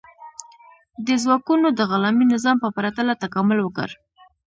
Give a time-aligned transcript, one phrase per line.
[1.05, 3.89] دې ځواکونو د غلامي نظام په پرتله تکامل وکړ.